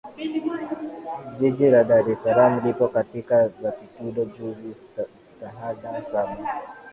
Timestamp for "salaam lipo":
2.23-2.85